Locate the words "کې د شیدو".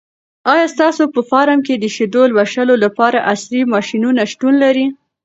1.67-2.23